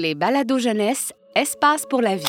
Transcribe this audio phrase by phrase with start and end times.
[0.00, 2.24] Les balados jeunesse, espace pour la vie.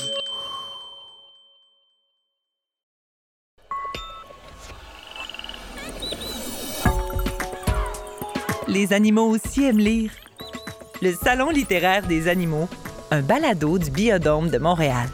[8.68, 10.10] Les animaux aussi aiment lire.
[11.04, 12.68] Le Salon littéraire des animaux,
[13.12, 15.08] un balado du Biodôme de Montréal.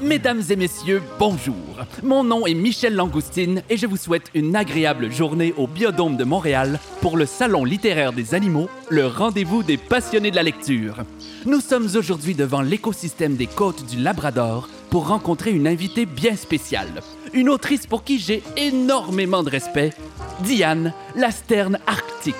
[0.00, 1.54] Mesdames et messieurs, bonjour.
[2.02, 6.24] Mon nom est Michel Langoustine et je vous souhaite une agréable journée au Biodôme de
[6.24, 11.04] Montréal pour le Salon littéraire des animaux, le rendez-vous des passionnés de la lecture.
[11.44, 17.02] Nous sommes aujourd'hui devant l'écosystème des côtes du Labrador pour rencontrer une invitée bien spéciale.
[17.32, 19.92] Une autrice pour qui j'ai énormément de respect,
[20.40, 22.34] Diane, la sterne arctique.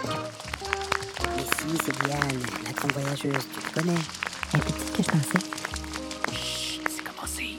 [1.39, 4.26] Ici, c'est Diane, la grande voyageuse, tu te connais.
[4.53, 5.47] Petite que je pensais.
[6.91, 7.59] C'est commencé.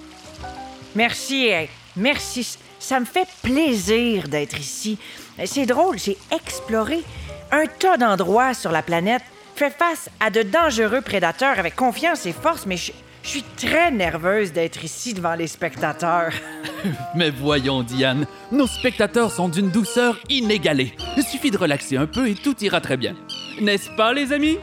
[0.96, 2.58] Merci, euh, merci.
[2.80, 4.98] Ça me fait plaisir d'être ici.
[5.46, 7.04] C'est drôle, j'ai exploré
[7.52, 9.24] un tas d'endroits sur la planète,
[9.56, 12.92] fait face à de dangereux prédateurs avec confiance et force, mais je
[13.28, 16.32] je suis très nerveuse d'être ici devant les spectateurs.
[17.16, 20.94] Mais voyons, Diane, nos spectateurs sont d'une douceur inégalée.
[21.18, 23.16] Il suffit de relaxer un peu et tout ira très bien.
[23.60, 24.60] N'est-ce pas, les amis?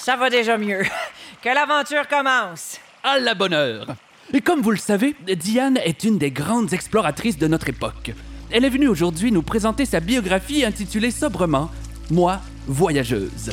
[0.00, 0.82] Ça va déjà mieux.
[1.42, 2.78] Que l'aventure commence.
[3.02, 3.86] À la bonne heure.
[4.34, 8.12] Et comme vous le savez, Diane est une des grandes exploratrices de notre époque.
[8.50, 11.70] Elle est venue aujourd'hui nous présenter sa biographie intitulée sobrement
[12.10, 13.52] Moi, voyageuse.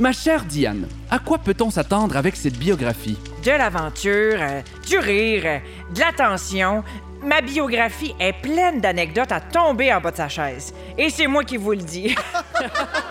[0.00, 3.16] Ma chère Diane, à quoi peut-on s'attendre avec cette biographie?
[3.44, 5.58] De l'aventure, euh, du rire, euh,
[5.94, 6.82] de l'attention.
[7.22, 10.74] Ma biographie est pleine d'anecdotes à tomber en bas de sa chaise.
[10.98, 12.16] Et c'est moi qui vous le dis.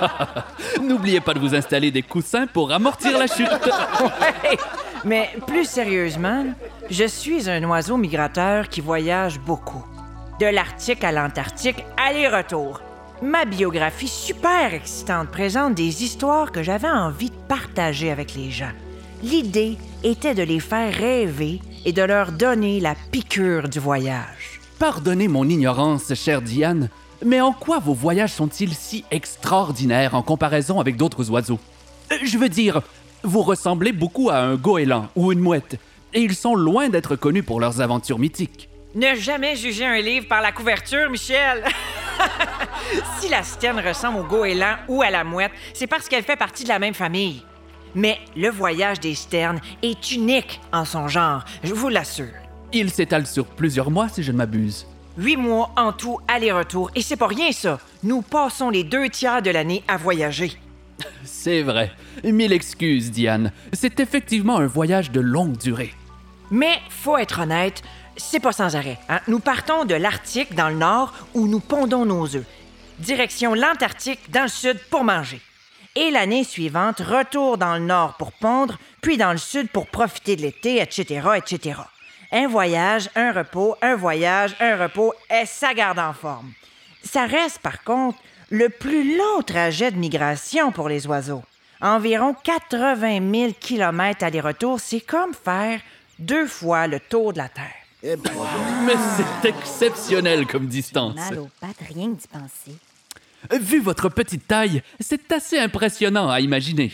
[0.82, 3.48] N'oubliez pas de vous installer des coussins pour amortir la chute.
[4.00, 4.56] Ouais.
[5.04, 6.44] Mais plus sérieusement,
[6.90, 9.84] je suis un oiseau migrateur qui voyage beaucoup.
[10.40, 12.80] De l'Arctique à l'Antarctique, aller-retour.
[13.22, 18.72] Ma biographie super excitante présente des histoires que j'avais envie de partager avec les gens.
[19.22, 24.60] L'idée était de les faire rêver et de leur donner la piqûre du voyage.
[24.78, 26.88] Pardonnez mon ignorance, chère Diane,
[27.24, 31.58] mais en quoi vos voyages sont-ils si extraordinaires en comparaison avec d'autres oiseaux?
[32.12, 32.82] Euh, Je veux dire,
[33.22, 35.76] vous ressemblez beaucoup à un goéland ou une mouette,
[36.14, 38.68] et ils sont loin d'être connus pour leurs aventures mythiques.
[38.94, 41.64] Ne jamais juger un livre par la couverture, Michel.
[43.20, 46.64] si la sterne ressemble au goéland ou à la mouette, c'est parce qu'elle fait partie
[46.64, 47.42] de la même famille.
[47.94, 52.26] Mais le voyage des sternes est unique en son genre, je vous l'assure.
[52.72, 54.86] Ils s'étalent sur plusieurs mois, si je ne m'abuse.
[55.18, 57.80] Huit mois en tout aller-retour, et c'est pas rien ça.
[58.04, 60.52] Nous passons les deux tiers de l'année à voyager.
[61.24, 61.90] C'est vrai.
[62.24, 63.52] Mille excuses, Diane.
[63.72, 65.92] C'est effectivement un voyage de longue durée.
[66.50, 67.82] Mais faut être honnête,
[68.16, 68.98] c'est pas sans arrêt.
[69.08, 69.20] hein.
[69.28, 72.46] Nous partons de l'Arctique dans le nord où nous pondons nos œufs.
[73.00, 75.40] Direction l'Antarctique dans le sud pour manger.
[75.94, 80.36] Et l'année suivante, retour dans le nord pour pondre, puis dans le sud pour profiter
[80.36, 81.80] de l'été, etc., etc.
[82.30, 86.52] Un voyage, un repos, un voyage, un repos, et ça garde en forme.
[87.02, 88.18] Ça reste par contre
[88.50, 91.42] le plus long trajet de migration pour les oiseaux.
[91.80, 95.80] Environ 80 000 km aller-retour, c'est comme faire
[96.18, 97.72] deux fois le tour de la Terre.
[98.02, 101.14] Mais c'est exceptionnel comme distance.
[101.14, 102.76] Mal aux pattes, rien que d'y penser.
[103.60, 106.92] Vu votre petite taille, c'est assez impressionnant à imaginer.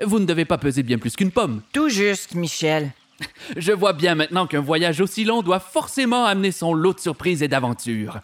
[0.00, 1.62] Vous ne devez pas peser bien plus qu'une pomme.
[1.72, 2.90] Tout juste, Michel.
[3.56, 7.42] Je vois bien maintenant qu'un voyage aussi long doit forcément amener son lot de surprises
[7.42, 8.18] et d'aventures.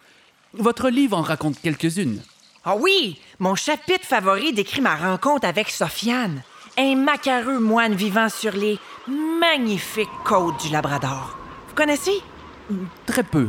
[0.53, 2.21] Votre livre en raconte quelques-unes.
[2.65, 6.41] Ah oui, mon chapitre favori décrit ma rencontre avec Sofiane,
[6.77, 11.37] un macareux moine vivant sur les magnifiques côtes du Labrador.
[11.69, 12.21] Vous connaissez?
[13.05, 13.47] Très peu.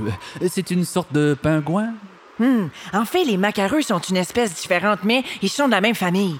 [0.49, 1.93] C'est une sorte de pingouin?
[2.39, 5.95] Hmm, En fait, les macareux sont une espèce différente, mais ils sont de la même
[5.95, 6.39] famille.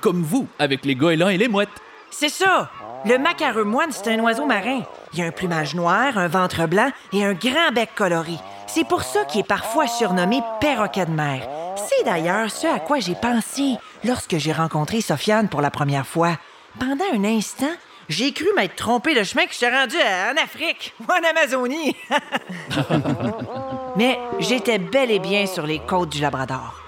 [0.00, 1.70] Comme vous, avec les goélands et les mouettes.
[2.10, 2.70] C'est ça!
[3.04, 4.82] Le macareux moine, c'est un oiseau marin.
[5.12, 8.36] Il a un plumage noir, un ventre blanc et un grand bec coloré.
[8.68, 11.48] C'est pour ça qu'il est parfois surnommé perroquet de mer.
[11.76, 16.38] C'est d'ailleurs ce à quoi j'ai pensé lorsque j'ai rencontré Sofiane pour la première fois.
[16.78, 17.72] Pendant un instant,
[18.08, 21.96] j'ai cru m'être trompé de chemin que j'étais rendu en Afrique ou en Amazonie.
[23.96, 26.80] Mais j'étais bel et bien sur les côtes du Labrador.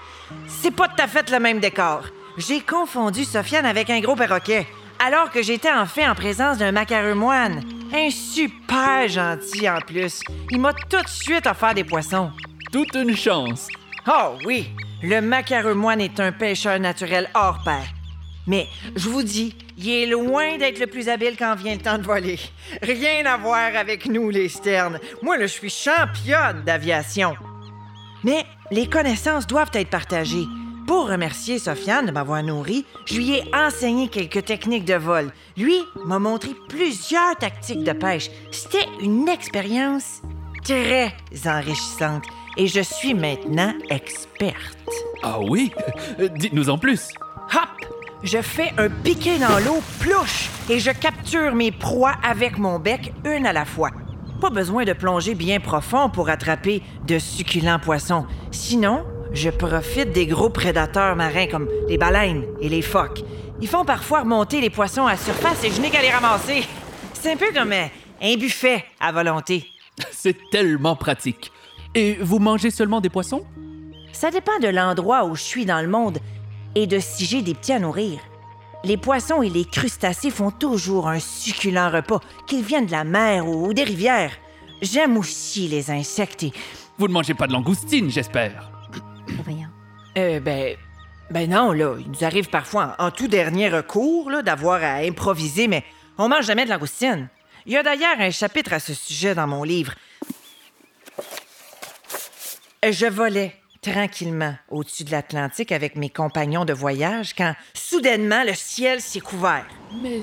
[0.47, 2.03] C'est pas tout à fait le même décor.
[2.37, 4.67] J'ai confondu Sofiane avec un gros perroquet,
[4.99, 7.61] alors que j'étais en fait en présence d'un macareux moine.
[7.93, 10.21] Un super gentil en plus.
[10.51, 12.31] Il m'a tout de suite offert des poissons.
[12.71, 13.67] Toute une chance.
[14.07, 14.69] Oh oui,
[15.01, 17.85] le macareux moine est un pêcheur naturel hors pair.
[18.47, 21.97] Mais je vous dis, il est loin d'être le plus habile quand vient le temps
[21.97, 22.39] de voler.
[22.81, 24.99] Rien à voir avec nous, les sternes.
[25.23, 27.35] Moi, là, je suis championne d'aviation.
[28.23, 30.45] Mais les connaissances doivent être partagées.
[30.87, 35.31] Pour remercier Sofiane de m'avoir nourri, je lui ai enseigné quelques techniques de vol.
[35.57, 38.29] Lui m'a montré plusieurs tactiques de pêche.
[38.51, 40.21] C'était une expérience
[40.63, 41.13] très
[41.45, 42.23] enrichissante
[42.57, 44.89] et je suis maintenant experte.
[45.23, 45.71] Ah oui?
[46.19, 47.09] Euh, Dites-nous en plus.
[47.53, 47.89] Hop!
[48.23, 53.13] Je fais un piqué dans l'eau, plouche, et je capture mes proies avec mon bec,
[53.23, 53.91] une à la fois.
[54.41, 58.25] Pas besoin de plonger bien profond pour attraper de succulents poissons.
[58.51, 63.23] Sinon, je profite des gros prédateurs marins comme les baleines et les phoques.
[63.61, 66.63] Ils font parfois remonter les poissons à la surface et je n'ai qu'à les ramasser.
[67.13, 67.87] C'est un peu comme un,
[68.21, 69.67] un buffet à volonté.
[70.11, 71.51] C'est tellement pratique.
[71.93, 73.45] Et vous mangez seulement des poissons?
[74.11, 76.19] Ça dépend de l'endroit où je suis dans le monde
[76.75, 78.19] et de si j'ai des petits à nourrir.
[78.83, 83.47] Les poissons et les crustacés font toujours un succulent repas, qu'ils viennent de la mer
[83.47, 84.31] ou des rivières.
[84.81, 86.53] J'aime aussi les insectes et...
[86.97, 88.74] Vous ne mangez pas de langoustine, j'espère.
[89.43, 89.69] Voyons.
[90.17, 90.75] Euh, ben...
[91.31, 94.97] Ben non, là, il nous arrive parfois, en, en tout dernier recours, là, d'avoir à
[94.97, 95.83] improviser, mais
[96.19, 97.29] on mange jamais de langoustine.
[97.65, 99.95] Il y a d'ailleurs un chapitre à ce sujet dans mon livre.
[102.87, 109.01] Je volais tranquillement au-dessus de l'Atlantique avec mes compagnons de voyage quand soudainement le ciel
[109.01, 109.65] s'est couvert.
[110.01, 110.21] Mais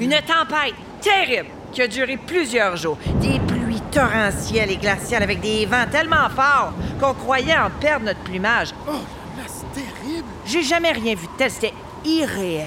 [0.00, 2.98] Une tempête terrible qui a duré plusieurs jours.
[3.20, 3.61] Des pluies
[3.92, 8.70] torrentielles et glaciales avec des vents tellement forts qu'on croyait en perdre notre plumage.
[8.88, 8.92] Oh,
[9.36, 10.26] là, c'est terrible.
[10.46, 11.74] J'ai jamais rien vu de tel, c'était
[12.04, 12.66] irréel.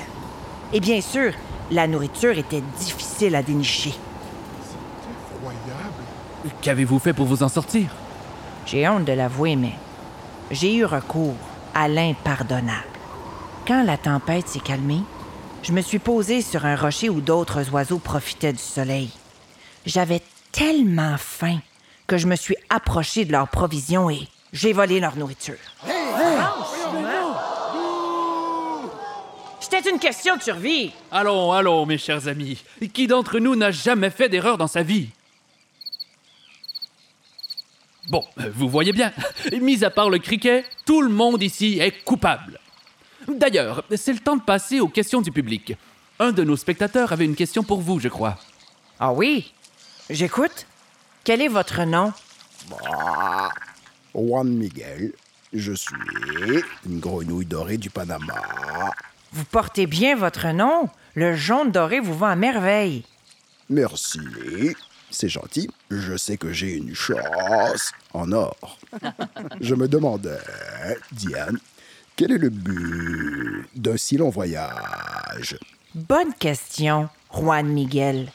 [0.71, 1.33] Et bien sûr,
[1.71, 3.95] la nourriture était difficile à dénicher.
[5.33, 6.55] Incroyable.
[6.61, 7.89] Qu'avez-vous fait pour vous en sortir?
[8.65, 9.73] J'ai honte de l'avouer, mais
[10.51, 11.35] j'ai eu recours
[11.73, 12.83] à l'impardonnable.
[13.67, 15.01] Quand la tempête s'est calmée,
[15.63, 19.09] je me suis posé sur un rocher où d'autres oiseaux profitaient du soleil.
[19.85, 20.21] J'avais
[20.55, 21.59] tellement faim
[22.07, 25.57] que je me suis approché de leurs provisions et j'ai volé leur nourriture.
[29.59, 30.93] C'était une question de survie.
[31.11, 32.63] Allons, allons, mes chers amis.
[32.93, 35.09] Qui d'entre nous n'a jamais fait d'erreur dans sa vie?
[38.07, 39.11] Bon, euh, vous voyez bien,
[39.61, 42.59] mis à part le criquet, tout le monde ici est coupable.
[43.27, 45.73] D'ailleurs, c'est le temps de passer aux questions du public.
[46.19, 48.37] Un de nos spectateurs avait une question pour vous, je crois.
[48.99, 49.51] Ah oui?
[50.09, 50.67] J'écoute.
[51.23, 52.13] Quel est votre nom?
[54.13, 55.13] Juan Miguel,
[55.51, 58.41] je suis une grenouille dorée du Panama.
[59.33, 60.89] Vous portez bien votre nom.
[61.15, 63.03] Le jaune doré vous va à merveille.
[63.69, 64.19] Merci.
[65.09, 65.71] C'est gentil.
[65.89, 68.77] Je sais que j'ai une chance en or.
[69.59, 70.37] Je me demandais,
[71.11, 71.57] Diane,
[72.15, 75.57] quel est le but d'un si long voyage?
[75.95, 78.31] Bonne question, Juan Miguel.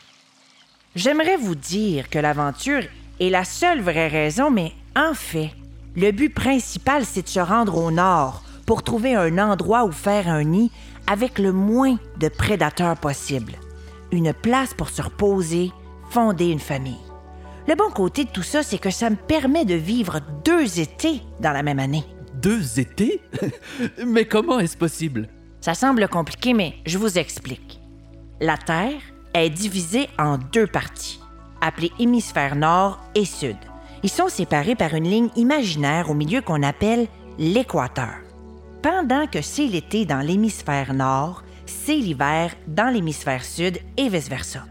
[0.96, 2.82] J'aimerais vous dire que l'aventure
[3.20, 5.50] est la seule vraie raison, mais en fait,
[5.94, 10.28] le but principal, c'est de se rendre au nord pour trouver un endroit où faire
[10.28, 10.72] un nid
[11.06, 13.52] avec le moins de prédateurs possible.
[14.10, 15.70] Une place pour se reposer,
[16.10, 16.98] fonder une famille.
[17.68, 21.22] Le bon côté de tout ça, c'est que ça me permet de vivre deux étés
[21.38, 22.04] dans la même année.
[22.34, 23.20] Deux étés?
[24.06, 25.28] Mais comment est-ce possible?
[25.60, 27.80] Ça semble compliqué, mais je vous explique.
[28.40, 29.02] La Terre
[29.34, 31.20] est divisée en deux parties,
[31.60, 33.56] appelées hémisphère nord et sud.
[34.02, 37.06] Ils sont séparés par une ligne imaginaire au milieu qu'on appelle
[37.38, 38.14] l'équateur.
[38.82, 44.64] Pendant que c'est l'été dans l'hémisphère nord, c'est l'hiver dans l'hémisphère sud et vice-versa.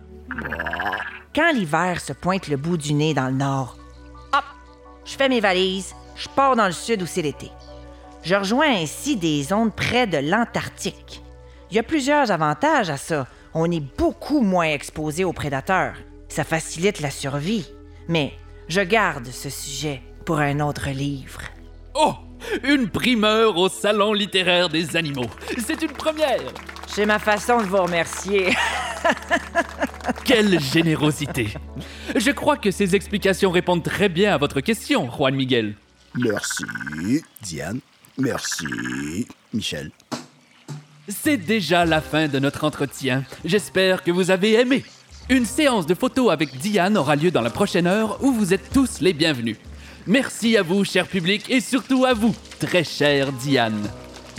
[1.35, 3.77] Quand l'hiver se pointe le bout du nez dans le nord,
[4.33, 4.43] hop,
[5.05, 7.51] je fais mes valises, je pars dans le sud où c'est l'été.
[8.23, 11.23] Je rejoins ainsi des zones près de l'Antarctique.
[11.71, 13.27] Il y a plusieurs avantages à ça.
[13.53, 15.95] On est beaucoup moins exposé aux prédateurs.
[16.27, 17.67] Ça facilite la survie.
[18.07, 18.33] Mais
[18.67, 21.41] je garde ce sujet pour un autre livre.
[21.95, 22.13] Oh!
[22.63, 25.29] Une primeur au Salon littéraire des animaux.
[25.57, 26.39] C'est une première!
[26.87, 28.55] C'est ma façon de vous remercier.
[30.23, 31.49] Quelle générosité!
[32.15, 35.75] Je crois que ces explications répondent très bien à votre question, Juan Miguel.
[36.15, 36.63] Merci,
[37.41, 37.79] Diane.
[38.17, 39.91] Merci, Michel.
[41.09, 43.23] C'est déjà la fin de notre entretien.
[43.43, 44.83] J'espère que vous avez aimé.
[45.27, 48.71] Une séance de photos avec Diane aura lieu dans la prochaine heure où vous êtes
[48.71, 49.57] tous les bienvenus.
[50.05, 53.89] Merci à vous, cher public, et surtout à vous, très chère Diane.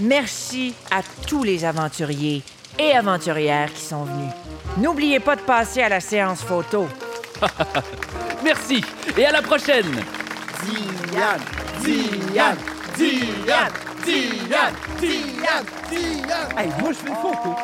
[0.01, 2.43] Merci à tous les aventuriers
[2.79, 4.33] et aventurières qui sont venus.
[4.79, 6.87] N'oubliez pas de passer à la séance photo.
[8.45, 8.83] Merci
[9.19, 9.91] et à la prochaine!
[11.13, 11.41] Diane,
[11.83, 12.57] Diane,
[12.97, 13.73] Diane,
[14.05, 16.49] Diane, Diane, Diane.
[16.57, 17.55] Hey, moi, je fais une photo.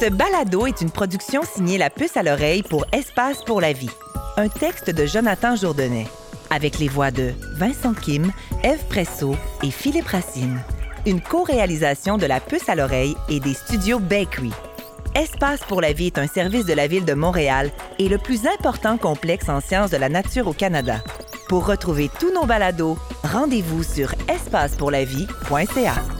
[0.00, 3.90] Ce balado est une production signée La Puce à l'oreille pour Espace pour la vie.
[4.36, 6.06] Un texte de Jonathan Jourdanet.
[6.50, 8.32] Avec les voix de Vincent Kim,
[8.62, 10.60] Eve Presso et Philippe Racine.
[11.06, 14.52] Une co-réalisation de La Puce à l'oreille et des studios Bakery.
[15.14, 18.46] Espace pour la vie est un service de la Ville de Montréal et le plus
[18.46, 21.02] important complexe en sciences de la nature au Canada.
[21.50, 26.19] Pour retrouver tous nos balados, rendez-vous sur espacepourlavie.ca.